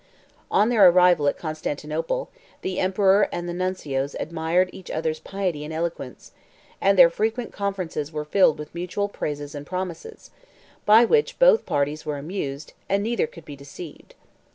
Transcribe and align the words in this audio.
On 0.49 0.69
their 0.69 0.89
arrival 0.89 1.27
at 1.27 1.37
Constantinople, 1.37 2.31
the 2.63 2.79
emperor 2.79 3.29
and 3.31 3.47
the 3.47 3.53
nuncios 3.53 4.15
admired 4.19 4.71
each 4.73 4.89
other's 4.89 5.19
piety 5.19 5.63
and 5.63 5.71
eloquence; 5.71 6.31
and 6.81 6.97
their 6.97 7.11
frequent 7.11 7.53
conferences 7.53 8.11
were 8.11 8.25
filled 8.25 8.57
with 8.57 8.73
mutual 8.73 9.07
praises 9.07 9.53
and 9.53 9.63
promises, 9.63 10.31
by 10.87 11.05
which 11.05 11.37
both 11.37 11.67
parties 11.67 12.03
were 12.03 12.17
amused, 12.17 12.73
and 12.89 13.03
neither 13.03 13.27
could 13.27 13.45
be 13.45 13.55
deceived. 13.55 14.15